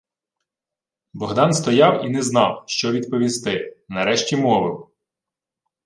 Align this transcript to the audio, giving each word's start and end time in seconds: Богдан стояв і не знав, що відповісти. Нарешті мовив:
Богдан 1.13 1.53
стояв 1.53 2.05
і 2.05 2.09
не 2.09 2.21
знав, 2.23 2.63
що 2.67 2.91
відповісти. 2.91 3.77
Нарешті 3.89 4.37
мовив: 4.37 4.87